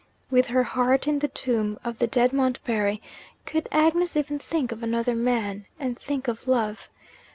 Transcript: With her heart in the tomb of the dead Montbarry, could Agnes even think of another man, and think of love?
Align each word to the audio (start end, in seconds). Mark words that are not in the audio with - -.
With 0.31 0.47
her 0.47 0.63
heart 0.63 1.07
in 1.07 1.19
the 1.19 1.27
tomb 1.27 1.77
of 1.83 1.99
the 1.99 2.07
dead 2.07 2.33
Montbarry, 2.33 3.03
could 3.45 3.69
Agnes 3.71 4.17
even 4.17 4.39
think 4.39 4.71
of 4.71 4.81
another 4.81 5.13
man, 5.13 5.67
and 5.79 5.95
think 5.99 6.27
of 6.27 6.47
love? 6.47 6.89